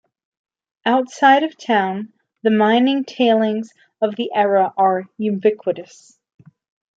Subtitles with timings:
[0.83, 2.11] Outside of town,
[2.41, 3.69] the mining tailings
[4.01, 6.17] of the era are ubiquitous.